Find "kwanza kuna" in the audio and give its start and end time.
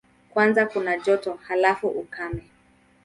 0.29-0.97